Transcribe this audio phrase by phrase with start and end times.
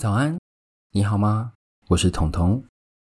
[0.00, 0.38] 早安，
[0.92, 1.52] 你好吗？
[1.88, 2.64] 我是彤彤，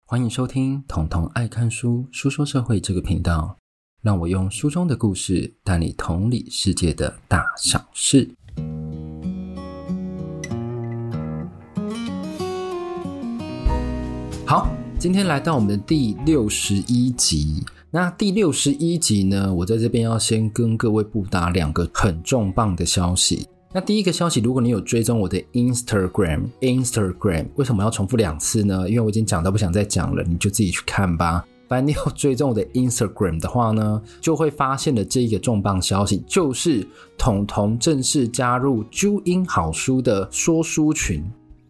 [0.04, 3.56] 欢迎收听彤彤爱看书书说社会这个频道，
[4.02, 8.28] 让我用书中的故事带你同理世界的大小事。
[14.44, 14.68] 好，
[14.98, 17.64] 今天来到我们的第六十一集。
[17.92, 23.46] 那第六十一集呢，我在这边要先跟各位布达两个很重磅的消息。
[23.72, 28.88] 那第一个消息，如果你有追踪我的 Instagram，Instagram 为什么要重复两次呢？
[28.88, 31.44] 因为我已经讲到不想再讲了，你就自己去看吧。
[31.68, 36.84] 反正你有追踪我的 Instagram 的话呢，就会发现的这一个重磅消息，就是
[37.16, 41.24] 统统正式加入啾音好书的说书群。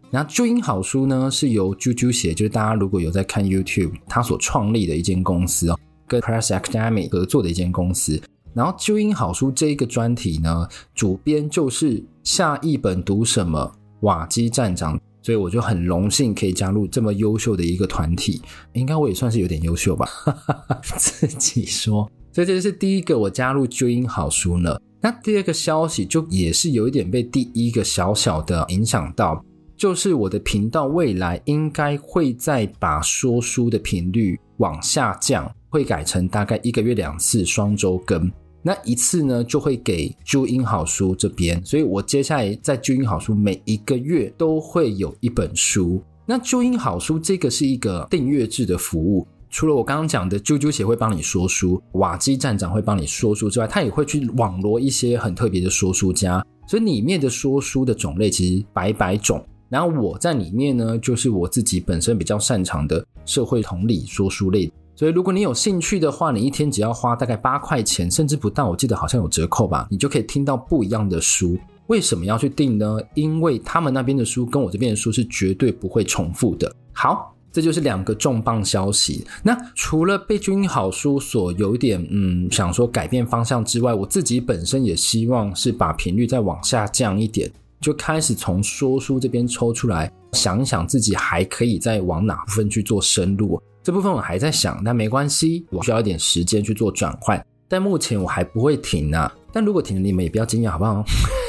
[0.09, 8.19] 那啾音好书呢，是由啾啾写，就是大家如果有在看 YouTube，他所创立的一间公司哦，跟 Press Academy 合作的一间公司。
[8.53, 18.41] 然后啾音好书这一个专题呢，主编就是下一本读什么瓦基站长，所以我就很荣幸可以加入这么优秀的一个团体，
[18.73, 22.09] 应该我也算是有点优秀吧，哈哈哈自己说。
[22.33, 24.77] 所以这是第一个我加入啾音好书呢。
[25.01, 29.43] 那第二个消息就也是有一点被第一个小小的影响到，
[29.75, 38.31] 就是我的频道未来应该会再把说书的频率往下降，会改成大概一个月两次双周更。
[38.63, 46.01] 那一次呢，就会给啾音好书这边，所以我接下来在啾音好书每一个月都会有一本书。
[46.25, 59.43] 那啾音好书这个是一个订阅制的服务，除了我刚刚讲的啾啾协会帮你说书，瓦基站长会帮你说书之外，他也会去网罗一些很特别的说书家，所以里面的说书的种类其实百百种。
[59.67, 64.71] 然后我在里面呢，就是我自己本身比较擅长的社会同理说书类。
[65.01, 71.57] 所以，如果你有兴趣的话，你一天只要花大概八块钱，甚至不到，我记得好像有折扣吧，你就可以听到不一样的书。
[71.87, 72.99] 为什么要去订呢？
[73.15, 76.71] 因为他们那边的书跟我这边的书是绝对不会重复的。
[76.93, 79.25] 好，这就是两个重磅消息。
[79.41, 93.59] 那除了被君好书所有点嗯想说改变方向之外，我自己本身也希望是把频率再往下降一点，就开始从说书这边抽出来，想一想自己还可以再往哪部分去做深入。
[93.83, 97.43] 这部分我还在想，但没关系，我需要一点时间去做转换。
[97.67, 99.33] 但目前我还不会停啊。
[99.51, 101.03] 但如果停了，你们也不要惊讶，好不好？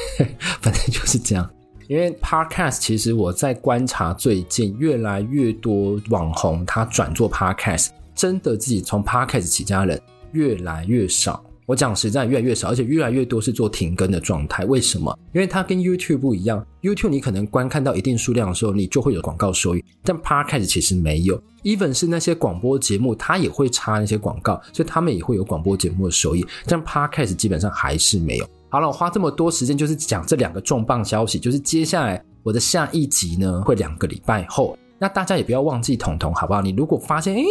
[0.63, 1.49] 反正就是这样。
[1.89, 10.01] 因为 Podcast 其实我在观察，最近越来越多网红他转做 Podcast，真的自己从 Podcast 起家人
[10.33, 11.45] 越来越少。
[11.73, 14.63] 我讲实在，越来越少，而且越来越多是做停更的状态。
[14.67, 15.19] 为什么？
[15.33, 16.63] 因为它跟 YouTube 不一样。
[16.83, 21.43] YouTube 你可能观看到一定数量的时候，你就会有广告收益，但 Podcast 其实没有。
[21.63, 26.47] Even 是那些广播节目，它也会插那些广告，所以他们也会有广播节目的收益。
[26.67, 28.47] 但 Podcast 基本上还是没有。
[28.69, 34.77] 好了，我花这么多时间就是讲这两个重磅消息，就是接下来我的下一集呢会两个礼拜后。
[34.99, 36.61] 那大家也不要忘记彤彤，好不好？
[36.61, 37.43] 你如果发现诶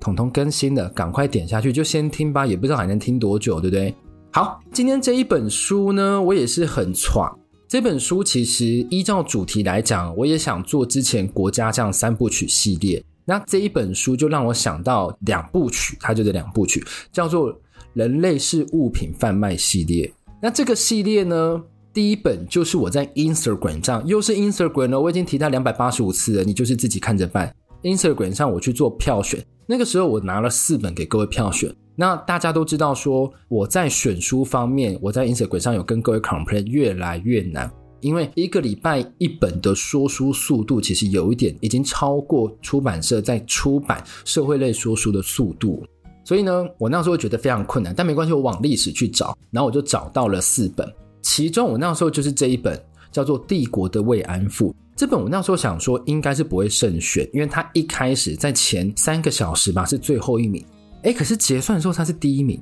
[0.00, 3.94] 统统更新了，赶快点下去，就先听吧，也不知道还能听多久，对不对？
[4.30, 7.36] 好，今天这一本书呢，我也是很闯。
[7.66, 13.04] 这本书其实依照主题来讲，我也想做之前国家这样三部曲系列。
[13.24, 16.82] 那这一本书就让我想到两部曲，它就是两部曲，
[17.12, 17.52] 叫做
[17.92, 20.06] 《人类是物品贩卖系列》。
[20.40, 27.54] 那这个系列呢，第一本就是我在 Instagram 上，又是 Instagram 了，我已经提它两百八十五次了，你就是自己看着办。
[27.82, 29.44] Instagram 上我去做票选。
[29.70, 37.70] 那个时候我拿了四本给各位票选，那大家都知道说我在选书方面，我在 Instagram 上有跟各位 complain 越来越难，
[38.00, 45.84] 因为一个礼拜一本的说书速度其实有一点已经超过出版社在出版社会类说书的速度，
[46.24, 50.90] 所以呢，我那时候觉得非常困难，但没关系，我往历史去找，然后我就找到了四本，
[51.20, 54.70] 其中我那时候就是这一本叫做《帝国的慰安妇》。
[54.96, 60.64] 这本我那时候想说应该是不会胜选，因为他一开始在前三个小时吧是最后一名，
[61.02, 62.60] 诶，可是结算的时候他是第一名。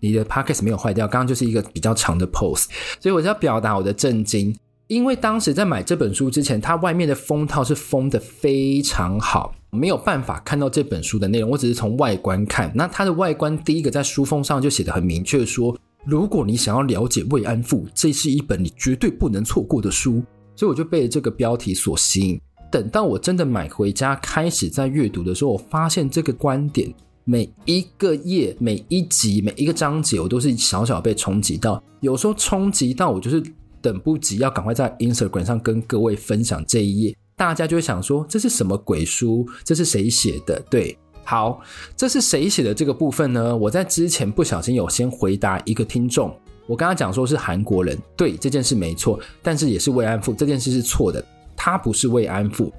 [0.00, 2.66] 你的 podcast 没有坏掉，刚刚就是一个比较长的 post，
[3.00, 15.76] 所以我就要表达我的震惊，因为当时在买这本书之前，它外面的封套是封得非常好，没有办法看到这本书的内容，我只是从外观看，那它的外观第一个在书封上就写得很明确说。
[16.06, 20.22] 如果你想要了解慰安妇，这是一本你绝对不能错过的书，
[20.54, 22.40] 所以我就被这个标题所吸引。
[22.70, 26.94] 等到我真的买回家，开始在阅读的时候，我发现这个观点，
[27.24, 31.82] 每一个页、每一集、每一个章节，我都是小小被冲击到。
[32.00, 33.42] 有时候冲击到我，就是
[33.80, 39.44] 等不及要赶快在 Instagram 上跟各位分享这一页，大家就会想说，这是什么鬼书？
[39.64, 40.60] 这是谁写的？
[40.70, 40.96] 对。
[41.28, 41.60] 好，
[41.96, 43.56] 这是谁写的这个部分呢？
[43.56, 46.32] 我在之前不小心有先回答一个听众，
[46.68, 51.22] 我刚刚讲说是韩国人，对这件事没错，但是也是慰安妇，这件事是错的，
[51.56, 52.72] 他不是慰安妇。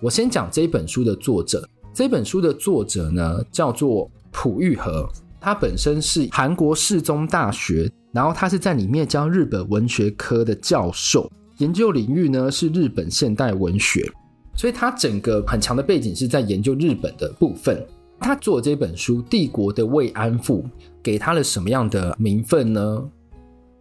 [0.00, 5.08] 我先讲这本书的作者，这本书的作者呢叫做朴玉和，
[5.40, 14.08] 他本身是韩国世宗大学，然后他是在里面教日本文学科的教授，研究领域呢是日本现代文学，
[14.54, 17.84] 所以他整个很强的背景是在研究日本的部分。
[18.20, 20.62] 他做这本书《帝国的慰安妇》，
[21.02, 23.10] 给他了什么样的名分呢？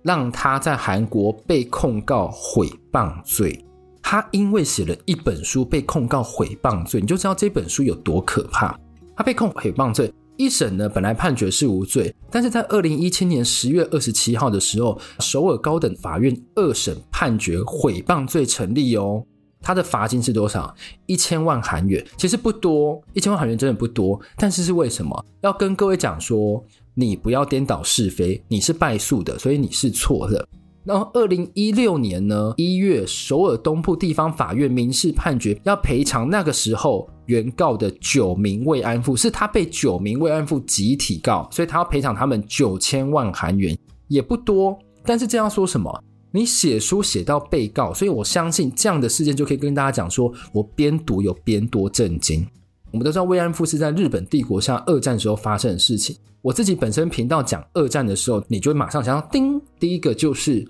[0.01, 3.63] 让他在韩国被控告毁谤罪。
[4.01, 8.75] 他因为写了一本书被控告毁谤罪，你就知道这本书有多可怕。
[9.15, 19.23] 他被控诽谤罪，一审呢本来判决是无罪，但是在二零一七年十月二十七号的时候，首尔高等法院二审判决毁谤罪成立哦。
[19.61, 20.73] 他的罚金是多少？
[21.05, 24.19] 一千万韩元，其实不多，一千万韩元真的不多。
[24.37, 25.25] 但是是为什么？
[25.41, 26.63] 要跟各位讲说，
[26.95, 30.47] 你不要颠倒是非，你是败诉的，所以你是错的。
[30.83, 44.75] 然后二零一六年呢，一月，首尔东部地方法院民事判决要赔偿那个时候原告的九名慰安妇，是他被九名慰安妇集体告，所以他要赔偿他们九千万韩元，也不多。
[45.05, 46.03] 但是这样说什么？
[46.31, 52.47] 你写书写到被告，所以我相信这样的事件就可以跟大家讲说，我边读有边多震惊。
[52.91, 56.15] 我们都知道慰安妇是在日本帝国下二战时候发生的事情。
[56.41, 60.67] 我自己本身频道讲二战的时候，你就会马上想到，叮，第一个就是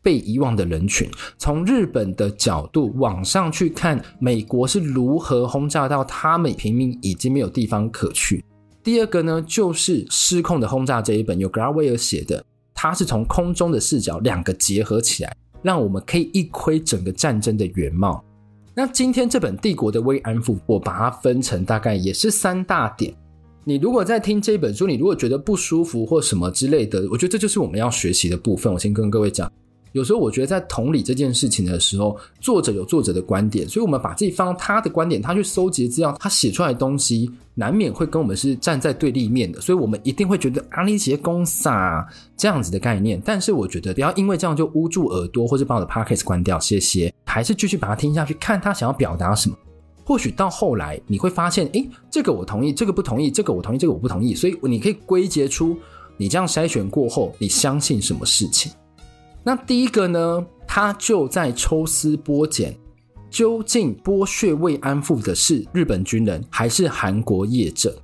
[0.00, 1.08] 被遗忘的人群。
[1.38, 8.44] 从日本的角度往上去看，美国是如何轰炸到他们平民已经没有地方可去。
[8.82, 12.44] 第二个呢，就是失控的轰炸这一本由格拉威尔写的。
[12.82, 15.32] 它是从空中的视角两个结合起来，
[15.62, 18.24] 让我们可以一窥整个战争的原貌。
[18.74, 23.14] 那今天这本《帝国的慰安妇》，我把它分成大概也是三大点。
[23.62, 28.72] 你如果在听这本书，你如果觉得不舒服或什么之类的，我觉得这就是我们要学习的部分。
[28.72, 29.48] 我先跟各位讲。
[29.92, 42.06] 有时候我觉得在同理这件事情的时候，作者有作者的观点，所以我们把自己放到他的观点，他去搜集资料，他写出来的东西难免会跟我们是站在对立面的，所以我们一定会觉得阿里杰公傻
[42.36, 43.20] 这样子的概念。
[43.24, 49.56] 但是我觉得不要因为这样就捂住耳朵，或是把我的 podcast 关掉，谢谢，还是继续把它听下去，看他想要表达什么。
[50.04, 55.76] 或许到后来你会发现，诶，这个我同意，这个不同意，这个我同意，这个我不同意，所以你可以归结出
[56.16, 58.72] 你这样筛选过后，你相信什么事情。
[59.44, 62.76] 那第一个呢，他就在抽丝剥茧，
[63.28, 67.96] 究竟剥削慰安妇的是日本军人还是韩国业者？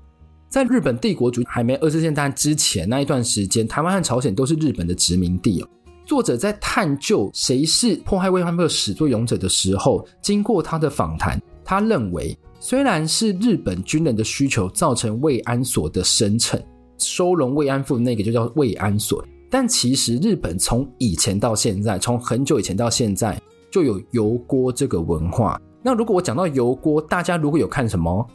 [0.48, 5.68] 在日本帝国主义还没二次世界大战之前那一段时间，台湾和朝鲜都是日本的殖民地哦。
[6.04, 16.60] 作者在探究谁是迫害慰安妇的始作俑者的时候，经过他的访谈，他认为虽然是日本军人的需求造成慰安所的生成，
[16.96, 19.22] 收容慰安妇那个就叫慰安所。
[19.50, 23.40] 但其实日本从以前到现在，从很久以前到现在
[23.70, 25.60] 就有油锅这个文化。
[25.82, 28.26] 那如果我讲到油锅，大家如果有看什么《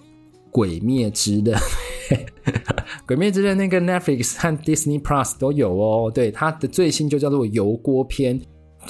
[0.50, 1.56] 鬼灭之刃》，
[3.06, 6.12] 《鬼灭之刃》那个 Netflix 和 Disney Plus 都有哦。
[6.14, 8.40] 对，它的最新就叫做油锅篇，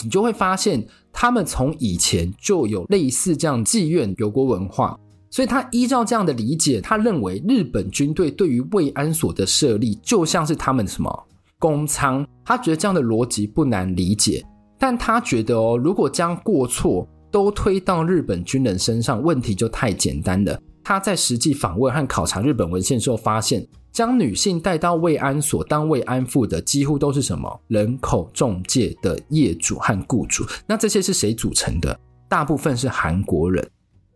[0.04, 4.98] 你就会发现他们从以前就有类似这样妓院油锅文化。
[5.30, 11.28] 所以他依照这样的理解，他认为日本军队对于慰安所的设立，就像是他们什么？
[11.64, 14.46] 公仓，他觉得这样的逻辑不难理解，
[14.78, 20.60] 但他觉得哦，如果将过错都推到日本军人身上，问题就太简单了。
[20.84, 30.46] 他在实际访问和考察日本文献时候发现，将女性带到慰安所当慰安妇的，几乎都是什么人口中介的业主和雇主。
[30.68, 31.98] 那这些是谁组成的？
[32.28, 33.66] 大部分是韩国人。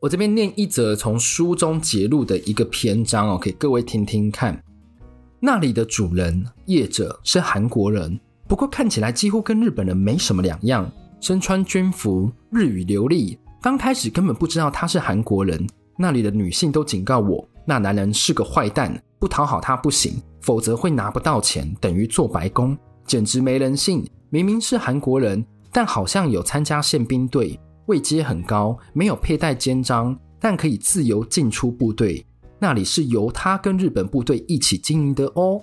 [0.02, 4.62] 我这边念一则从书中截录的一个篇章哦，给各位听听看。
[5.40, 10.92] 那里的主人业者是韩国人，不过看起来几乎跟日本人没什么两样，
[11.22, 13.38] 身穿军服，日语流利。
[13.62, 15.68] 刚开始根本不知道他是韩国人。
[15.96, 24.08] 那里的女性都警告我，那男人是个坏蛋，不讨好他不行，否则会拿不到钱，等于做白工，简直没人性。
[24.30, 32.26] 明明是韩国人，但好像有参加宪兵队，位阶很高，没有佩戴肩章，但可以自由进出部队。
[32.60, 35.62] 那里是由他跟日本部队一起经营的哦，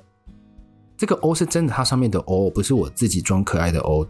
[0.97, 4.07] 这个哦是真的，它上面的哦不是我自己装可爱的哦。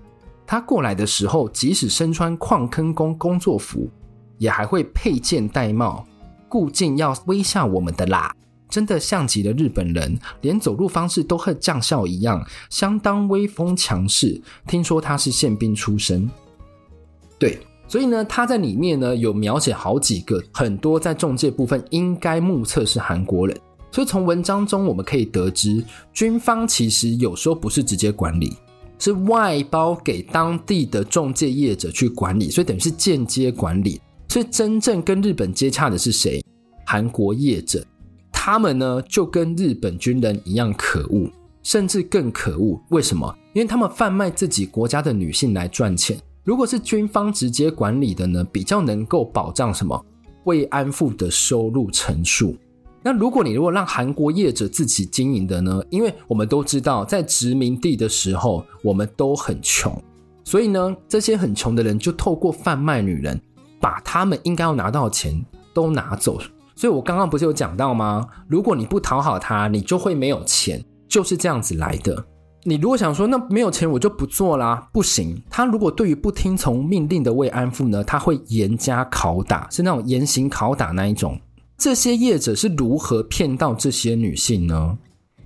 [0.46, 3.88] 他过来的时候，即使身穿矿坑工工作服，
[4.36, 6.06] 也还会佩剑戴帽，
[6.48, 8.34] 顾尽要威吓我们的啦。
[8.68, 14.42] 真的像极了日本人，连走路方式都和将校一样，相当威风强势。
[14.66, 16.28] 听说他是宪兵出身，
[17.38, 17.58] 对。
[17.86, 23.56] 所以呢，他在里面呢有描写好几个，很多在中介部分应该目测是韩国人。
[23.92, 28.56] 所以从文章中我们可以得知，军方其实有时候不是直接管理，
[28.98, 34.00] 是外包给当地的中介业者去管理，所以等于是间接管理。
[34.28, 36.44] 所以真正跟日本接洽的是谁？
[36.84, 37.84] 韩国业者。
[38.32, 41.30] 他们呢就跟日本军人一样可恶，
[41.62, 42.78] 甚至更可恶。
[42.90, 43.32] 为什么？
[43.54, 46.18] 因为他们贩卖自己国家的女性来赚钱。
[46.44, 50.04] 如果是军方直接管理的呢，比较能够保障什么？
[50.44, 52.54] 慰安妇的收入成数。
[53.02, 55.82] 那如果你如果让韩国业者自己经营的呢？
[55.88, 59.98] 因为我们都知道，在殖民地的时候，我们都很穷，
[60.44, 63.40] 所以呢，这些很穷的人就透过贩卖女人，
[63.80, 66.38] 把他们应该要拿到的钱都拿走。
[66.76, 68.26] 所以我刚刚不是有讲到吗？
[68.48, 72.22] 如果你不讨好他，你就会没有钱，就是这样子来的。
[72.66, 75.40] 你如果想说那没有钱我就不做啦，不行。
[75.50, 81.38] 他如果对于不听从命令的慰安妇呢，他会严加拷打，是那种严刑拷打那一种。
[81.76, 84.96] 这些业者是如何骗到这些女性呢？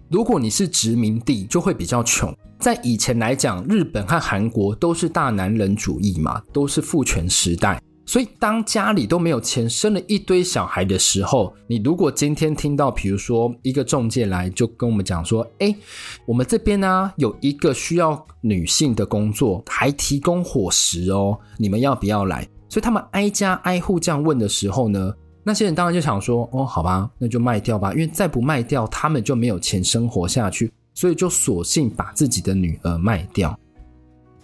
[0.09, 2.33] 如果你是殖民地，就会比较穷。
[2.61, 7.83] 在以前来讲，日本和韩国都是大男人主义嘛，都是父权时代。
[8.09, 15.77] 所以，当家里都没有钱，生了一堆小孩的时候，你如果今天听到，比如说一个中介来，就跟我们讲说，哎，
[16.25, 22.49] 我们这边呢有一个需要女性的工作，还提供伙食哦，你们要不要来？
[22.71, 25.13] 所以他们挨家挨户这样问的时候呢，
[25.45, 33.55] 那些人当然就想说，哦，好吧，那就卖掉吧，因为再不卖掉，他们就没有钱生活下去，所以就索性把自己的女儿卖掉。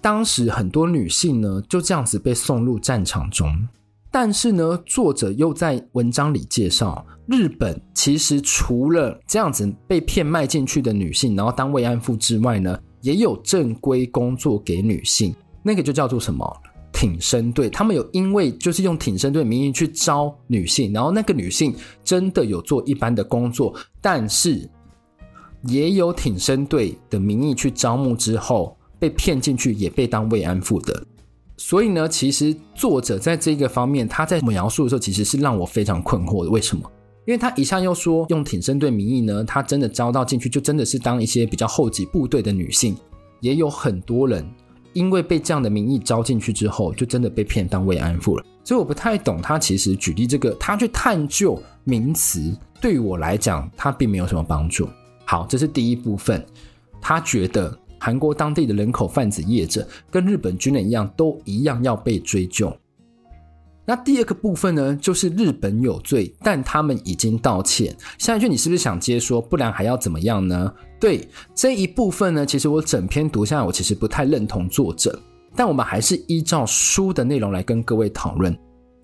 [0.05, 3.67] 当时很多女性呢就这样子被送入战场中，
[4.11, 16.55] 但是呢，作者又在文章里介绍，日本其实除了这样子被骗卖进去的女性，然后当慰安妇之外呢，也有正规工作给女性，那个就叫做什么
[16.93, 17.71] 挺身队。
[17.71, 24.69] 他们有因为就是用挺身队名义去招女性，然后那个女性真的有做一般的工作，但是
[25.63, 28.77] 也有挺身队的名义去招募之后。
[29.05, 31.05] 被骗进去也被当慰安妇的，
[31.59, 36.51] 所以呢，其实作者在这个方面，他在描述的时候，其实是让我非常困惑的。
[36.51, 36.91] 为什么？
[37.27, 42.97] 因为他一下又说用挺身队名义呢，他真的招到进去，就真的是当一些比较后级部队的女性，
[43.41, 44.43] 也有很多人
[44.95, 48.45] 因为被这样的名义招进去之后，就真的被骗当慰安妇了。
[48.65, 54.89] 所以我不太懂他其实举例这个，他去探究名词，对于我来讲，他并没有什么帮助。
[55.27, 56.43] 好，这是第一部分，
[57.03, 57.79] 他觉得。
[58.05, 62.71] 韩国当地的人口贩子业者跟日本军人一样，都一样要被追究。
[63.87, 67.97] 那第二个部分呢，就是日本有罪，但他们已经道歉。
[68.19, 70.71] 下一句你是不是想接说，不然还要怎么样呢？
[71.01, 75.19] 对，这一部分呢，其实我整篇读下来，我其实不太认同作者，
[75.57, 78.55] 但我们还是依照书的内容来跟各位讨论。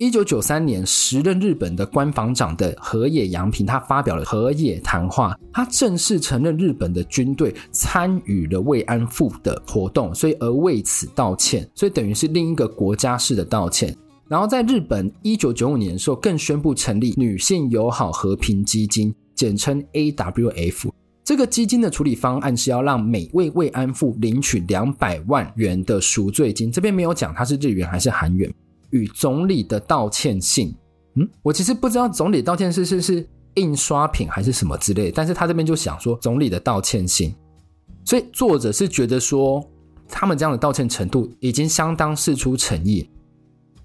[0.01, 13.95] 一九九三年，时任日本的官房长的河野洋平，他发表了河野谈话，他正式承认日本的军队参与了慰安妇的活动，所以而为此道歉，所以等于是另一个国家式的道歉。
[14.27, 20.89] 然后在日本一九九五年的时候，更宣布成立女性友好和平基金，简称 AWF。
[21.23, 28.51] 这个基金的处理方案是要让每位慰安妇领取两百万元的赎罪金，这边没有讲它是日元还是韩元。
[28.91, 30.75] 与总理的道歉信，
[31.15, 37.33] 嗯，我其实不知道总理道歉信是是印刷品还是什么之类，但是他这边就想说总理的道歉信，
[38.05, 39.61] 所以作者是觉得说
[40.07, 43.09] 他们这样的道歉程度已经相当释出诚意。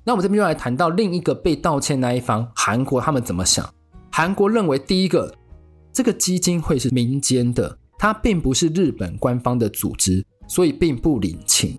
[0.04, 3.68] 那我们这边又来谈到另一个被道歉那一方韩国他们怎么想？
[4.12, 5.34] 韩国认为第一个
[5.92, 11.76] 这个基金会是民间的，它并不是日本官方的组织，所以并不领情。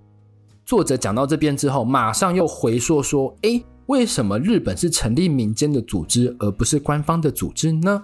[0.68, 8.04] 作者讲到这边之后，马上又回溯说：“诶，为什么日本是成立民间的组织，而不是官方的组织呢？”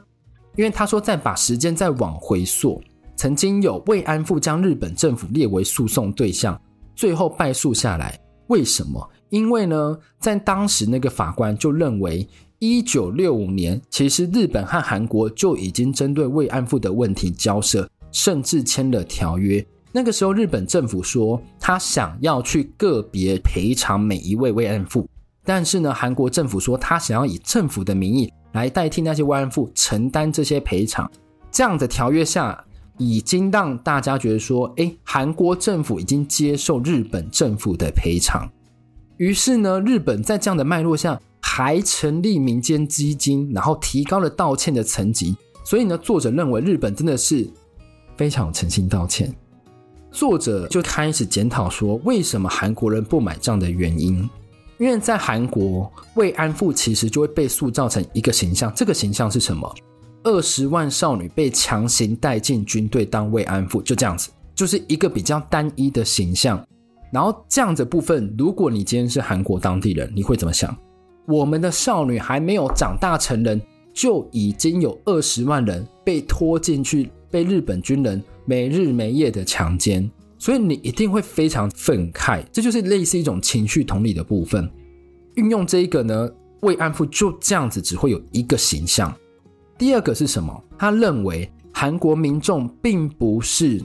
[0.55, 2.81] 因为他说，再把时间再往回溯，
[3.17, 6.57] 曾经有慰安妇将日本政府列为诉讼对象，
[6.95, 8.17] 最后败诉下来。
[8.47, 9.09] 为什么？
[9.27, 12.25] 因为呢，在当时那个法官就认为，
[12.59, 19.65] 一九六五年其实日本和韩国就已经针对慰安妇的问题交涉，甚至签了条约。
[19.95, 25.07] 那个时候，日本政府说他想要去个别赔偿每一位慰安妇，
[25.45, 31.09] 但是呢，韩国政府说他想要以政府的名义来代替那些慰安妇承担这些赔偿。
[31.51, 32.65] 这样的条约下，
[32.97, 38.49] 已经让大家觉得说，诶，韩国政府已经接受日本政府的赔偿。
[39.17, 45.37] 于是呢，日本在这样的脉络下，还成立民间基金，然后提高了道歉的层级。
[45.63, 47.47] 所以呢，作者认为日本真的是
[48.17, 49.31] 非常诚心道歉。
[50.13, 54.29] 作者就开始检讨说，为什么韩国人不买账的原因？
[54.77, 59.75] 因为在韩国，慰安妇其实就会被塑造成一个形象，这个形象是什么？
[60.23, 64.29] 二十万少女被强行带进军队当慰安妇，就这样子。
[64.53, 66.63] 就是一个比较单一的形象。
[67.11, 70.75] 然后这样的部分，如果你今天是韩国当地人，你会怎么想？
[71.25, 73.59] 我们的少女还没有长大成人，
[73.93, 82.43] 就已经有二十万人被拖进去，被日本军人没日没夜的强奸，所以你一定会非常愤慨。
[82.51, 84.69] 这就是类似一种情绪同理的部分。
[85.35, 86.29] 运用这一个呢，
[86.61, 89.13] 慰安妇就这样子只会有一个形象。
[89.77, 90.63] 第二个是什么？
[90.77, 93.83] 他认为韩国民众并不是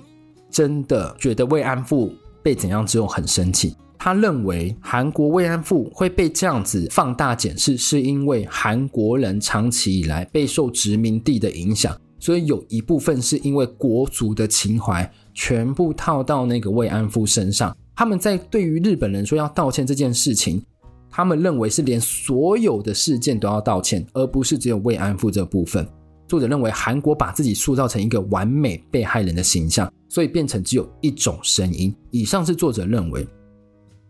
[0.50, 2.12] 真的觉得慰安妇
[2.42, 3.74] 被怎样之后很生气。
[4.00, 17.76] 他认为韩国慰安妇会被这样子放大检视，是因为韩国人长期以来备受殖民地的影响，所以有一部分是因为国足的情怀，全部套到那个慰安妇身上。
[17.94, 20.62] 他们在对于日本人说要道歉这件事情，
[21.10, 25.86] 他们认为是连所有的事件都要道歉，而不是只有慰安妇这部分。
[26.26, 31.94] 作者认为韩国把自己塑造成一个完美被害人的形象，所以变成只有一种声音。
[32.10, 33.26] 以上是作者认为。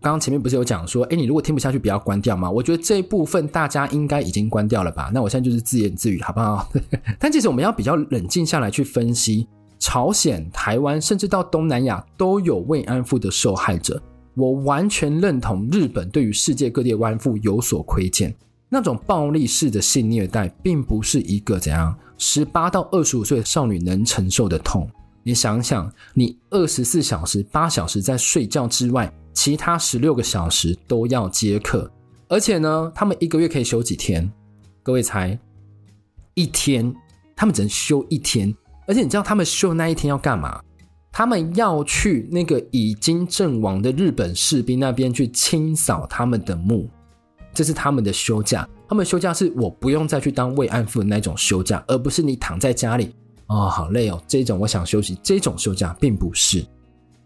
[0.01, 2.49] 刚刚前面不是有讲说，诶，你如果听不下去，不要关掉吗？
[2.49, 5.11] 我觉得这一部分大家应该已经关掉了吧？
[5.13, 6.71] 那我现在就是自言自语，好不好？
[7.19, 9.49] 但其实我们要比较冷静下来去分析，
[9.81, 14.01] 朝鲜、台湾，甚至到东南亚都有慰安妇的受害者。
[14.35, 18.33] 我完全认同日本对于世界各地的慰安妇有所亏欠，
[18.69, 24.89] 那种暴力式的性虐待，并不是一个怎样十八到二十五岁的少女能承受的痛。
[25.25, 29.13] 你想想，你二十四小时、八小时在睡觉之外。
[29.39, 31.89] 其他十六个小时都要接客，
[32.27, 34.29] 而且呢，他们一个月可以休几天？
[34.83, 35.39] 各位猜，
[36.35, 36.93] 一天，
[37.37, 38.53] 他们只能休一天。
[38.89, 40.61] 而且你知道他们休的那一天要干嘛？
[41.13, 46.91] 他们要去那个已经阵亡的日本士兵那边去清扫他们的墓，
[47.55, 48.69] 这是他们的休假。
[48.89, 53.15] 他们休假是我不用再去当慰安妇的那种休假，而不是你躺在家里
[53.47, 56.67] 哦，好累哦，这种我想休息，这种休假并不是。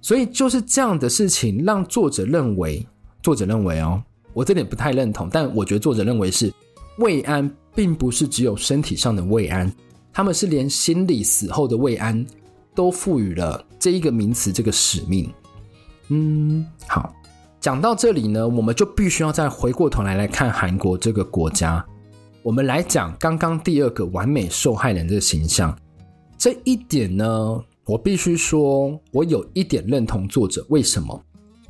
[0.03, 2.85] 所以就是这样的事情，让作者认为，
[3.23, 4.03] 作者认为哦，
[4.35, 6.53] 我这点不太认同，但我觉得作者认为是
[6.99, 9.73] 慰安，并不是只有身体上的慰安，
[10.13, 12.27] 他们是连心理死后的慰安
[12.75, 15.33] 都赋予了这一个名词这个使命。
[16.09, 17.15] 嗯，好，
[17.61, 21.83] 讲到这里呢，我们就必须要再回过头来来看韩国这个国家，
[22.43, 25.79] 我们来讲刚刚第二个完美受害人的形象，
[26.37, 27.63] 这一点呢。
[27.85, 30.65] 我必须说，我有一点认同作者。
[30.69, 31.21] 为什么？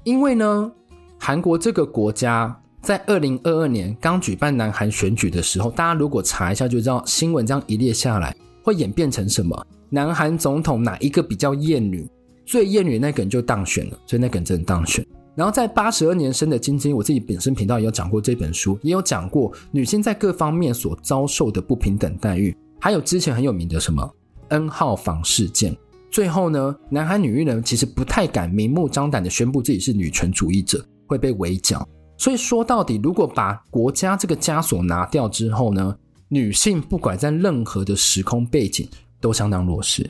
[0.05, 0.71] 因为呢，
[1.19, 9.67] 韩国这个国家在二零二二年刚举办南韩选举的时候，大家如果查一下就知道，新闻这样一列下来，会演变成什么？
[9.89, 12.07] 南韩总统哪一个比较厌女？
[12.45, 15.07] 最厌女那个人就当选了，所以那个人真的当选。
[15.35, 24.15] 然后在八十二年生的金晶，我自己本身频道也有讲过这本书，也有讲过女性在各方面所遭受的不平等待遇，还有之前很有名的什么
[24.49, 25.75] N 号房事件。
[26.13, 31.89] 最后呢，南韩女艺人其实不太敢明目张胆的宣布自己是女权主义者，会被围剿。
[32.19, 35.97] 所以说到底，如果把国家这个枷锁拿掉之后呢，
[36.29, 38.87] 女性不管在任何的时空背景
[39.23, 40.09] 都相当弱势。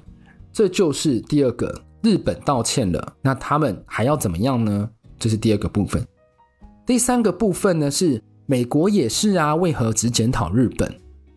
[0.52, 4.90] 这就是第二个，日本道歉了，那他们还要怎么样呢？
[5.20, 6.04] 这是第二个部分。
[6.84, 10.92] 第三个部分呢，是美国也是啊，为何只检讨日本？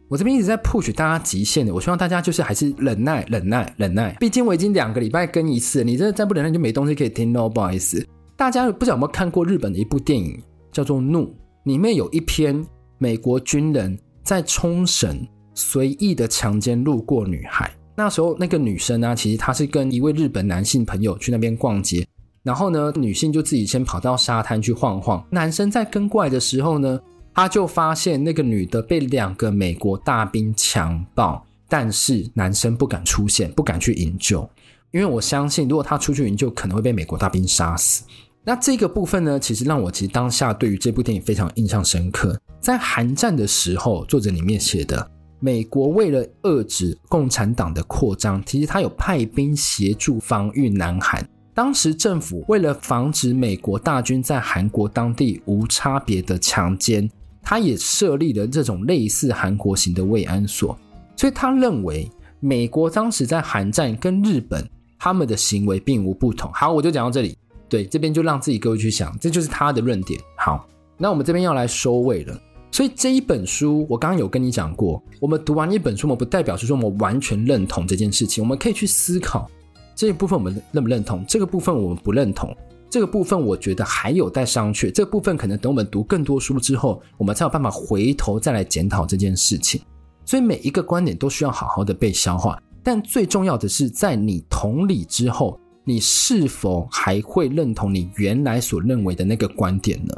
[0.07, 4.15] 我这边一直在 push 大家极限的，我希望大家就是还是忍耐、忍耐、忍耐。
[4.19, 7.49] 毕竟我已经两个礼拜更一次，你这再不忍耐就没东西可以听喽。
[7.49, 10.39] 不好意思，大家不知道有没有看过日本的一部电影，
[10.71, 11.23] 叫做《怒》，
[11.63, 12.63] 里面有一篇
[12.99, 17.71] 美国军人在冲绳随意的强奸路过女孩。
[17.95, 22.05] 那时候那个女生呢、啊，其实她是跟一位日本男性朋友去那边逛街，
[22.43, 26.99] 然后呢，女性就自己先跑到沙滩去晃晃，男生在跟过来的时候呢。
[27.35, 34.49] 他就发现那个女的被两个美国大兵强暴，但是男生不敢出现，不敢去营救，
[34.91, 38.05] 因为我相信，如果他出去营救，可能会被美国大兵杀死。
[38.45, 42.39] 那这个部分呢，其实让我其实当下对于这部电影非常印象深刻。
[42.61, 51.27] 在韩战的时候，作者里面写的，美国为了遏制共产党的扩张，其实他有派兵协助防御南韩。
[51.53, 57.09] 当时政府为了防止美国大军在韩国当地无差别的强奸。
[57.45, 60.75] 他也设立了这种类似韩国型的慰安所，
[61.15, 66.51] 所以他认为美国当时在韩战跟日本他们的行为并无不同。
[66.51, 67.37] 好，我就讲到这里。
[67.69, 70.19] 对，这边就让自己各位去想，这就是他的论点。
[70.37, 72.39] 好，那我们这边要来收尾了。
[72.71, 79.49] 所以这一本书，我刚刚有跟你讲过，我们读完一本书，我们不代表是说我们完全认同这件事情，我们可以去思考
[79.95, 82.55] 这一部分我们认不认同，这个部分我们不认同。
[82.89, 89.81] 这个部分我觉得还有待商榷，这个部分可能等我们读更多书之后，我们才有办法回头再来检讨这件事情。
[90.23, 100.15] 所以每一个观点都需要好好的被消化，但最重要的是，在你同理之后，你是否还会认同你原来所认为的那个观点呢？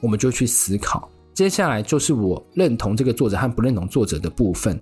[0.00, 1.08] 我们就去思考。
[1.32, 4.80] 接下来就是我认同这个作者和不认同作者的部分。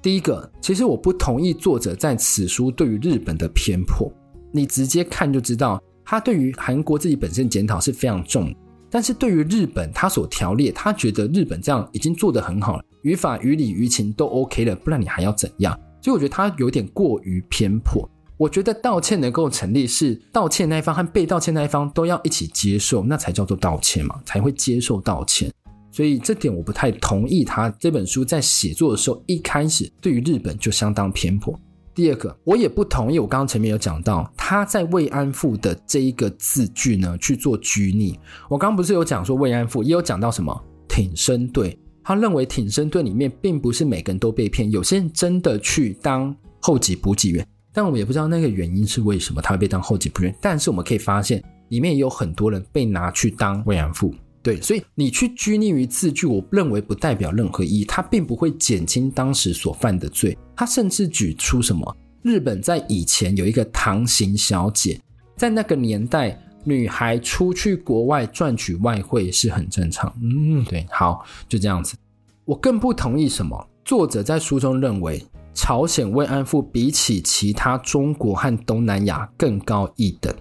[0.00, 4.10] 第一个，其实我不同意作者在此书对于日本的偏颇。
[4.50, 8.50] 你直接看就知道，他对于韩国自己本身检讨是非常重，
[8.88, 15.78] 但是对于日本，他所条列，他觉得日本这样已经做得很好了，于法于理于情都 OK 了，不然你还要怎样？
[16.00, 18.08] 所以我觉得他有点过于偏颇。
[18.38, 25.52] 我觉得道歉能够成立，是道歉那一方和被道歉那一方都要一起接受，那才叫做道歉嘛，才会接受道歉。
[25.92, 31.54] 所以这点我不太同意他这本书在写作的时候一开始对于日本就相当偏颇。
[31.98, 38.16] 第二个，我也不同意我刚刚前面有讲到他在慰安妇的这一个字句呢去做拘泥。
[38.48, 47.44] 我刚刚不是有讲说慰安妇，也有讲到什么挺身队，他认为挺身队里面并不是每个人都被骗，有些人真的去当后给补给员。
[47.72, 54.14] 但我们也不知道那个原因是为什么他会被当后给补给员，但是我们可以发现里面也有很多人被拿去当慰安妇。
[54.42, 60.36] 对，所以你去拘泥于字句，我认为不代表任何意义，它并不会减轻当时所犯的罪。
[60.56, 61.96] 他甚至举出什么？
[62.22, 65.00] 日本在以前有一个唐型小姐，
[65.36, 70.12] 在那个年代，女孩出去国外赚取外汇是很正常。
[70.22, 71.96] 嗯，对，好，就这样子。
[72.44, 73.68] 我更不同意什么？
[73.84, 75.24] 作者在书中认为。
[75.54, 80.32] 朝鲜慰安妇比起其他中国和东南亚更高一等，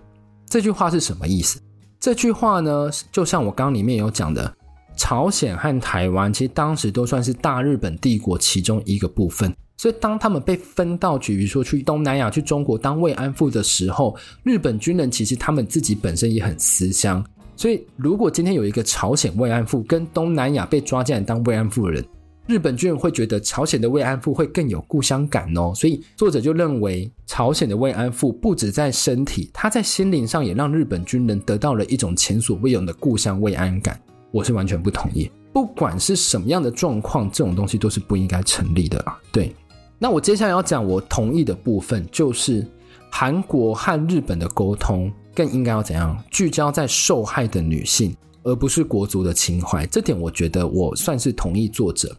[0.47, 1.59] 这句话是什么意思？
[1.99, 4.53] 这句话呢，就像我刚里面有讲的，
[4.95, 17.23] 朝鲜和台湾其实当时都算是大日本帝国其中一个部分，所以当他们被分到，比如说去东南亚、去中国当慰安妇的时候，日本军人其实他们自己本身也很思乡，
[17.55, 22.05] 所以如果今天有一个朝鲜慰安妇跟东南亚被抓进来当慰安妇的人。
[22.47, 33.99] 日本军人会觉得朝鲜的慰安妇会更有故乡感哦，所以作者就认为朝鲜的慰安妇不止在身体，他在心灵上也让日本军人得到了一种前所未有的故乡慰安感。
[34.31, 39.19] 我是完全不同意，不管是什么样的状况，这种东西都是不应该成立的啦。
[39.29, 39.53] 对，
[39.99, 42.65] 那我接下来要讲我同意的部分，就是
[43.11, 49.85] 韩国和日本的沟通更应该要怎样聚焦在受害的女性，而不是国族的情怀。
[49.87, 52.15] 这点我觉得我算是同意作者。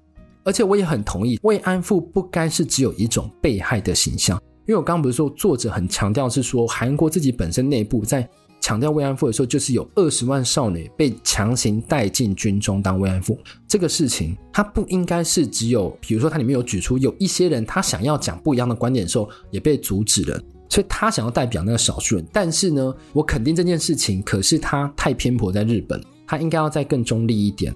[0.49, 8.27] 而且我也很同意，慰安妇不该是只有一种被害的形象，因为我刚刚不是说作者很强调是说韩国自己本身内部在
[8.59, 13.39] 强调慰安妇的时候，就是有二十万少女被强行带进军中当慰安妇。
[13.69, 27.71] 这个事情，它不应该是只有，比如说它里面有举出有一些人他想要讲不一样的观点的时候也被阻止了，所以他想要代表那个少数人，但是呢，我肯定这件事情，可是他太偏颇在日本，他应该要再更中立一点。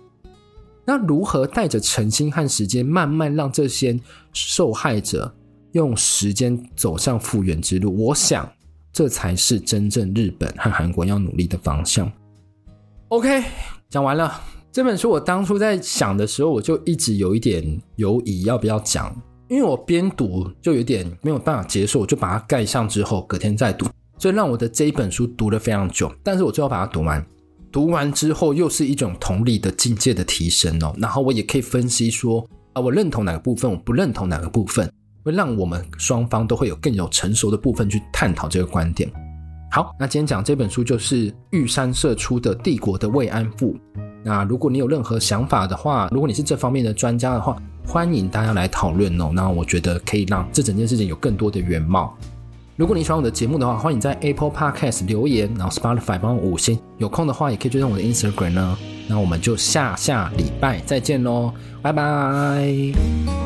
[0.85, 3.99] 那如何带着诚心和时间，慢慢让这些
[4.33, 5.33] 受害者
[5.73, 7.97] 用时间走向复原之路？
[7.97, 8.51] 我想，
[8.93, 12.11] 这才是真正日本和韩国要努力的方向。
[13.09, 13.45] OK，
[13.89, 14.41] 讲完了
[14.73, 15.09] 这本书。
[15.11, 19.15] 我当初在想的时候，我就一直有一点犹疑要不要讲，
[19.49, 23.87] 因为我边读就有点没有办法接受，我就把它盖上之后，隔天再读，
[24.19, 26.13] 所以让我的这一本书读了非常久。
[26.23, 27.25] 但是我最后把它读完。
[27.73, 30.95] 读完之后，又是一种同理的境界的提升哦。
[30.99, 34.93] 然后我也可以分析说，啊，我认同哪个部分，我不认同哪个部分，
[35.25, 39.11] 会让我们双方都会有更有成熟的部分去探讨这个观点。
[39.71, 43.73] 好，那今天讲这本书就是玉山社出的《帝国的慰安妇》。
[44.23, 47.57] 那如果你有任何想法的话，如果你是这方面的专家的话，
[47.87, 49.31] 欢迎大家来讨论哦。
[49.33, 52.15] 那我觉得可以让这整件事情有更多的原貌。
[52.77, 56.79] 如果你喜欢我的节目的话，欢迎在 Apple Podcast 留言，然后 Spotify 帮我五星。
[56.99, 58.79] 有空的话，也可以追踪我的 Instagram 呢。
[59.09, 63.42] 那我们就下下礼拜再见喽，拜拜。